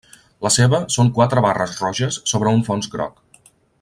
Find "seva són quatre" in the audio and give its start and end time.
0.53-1.43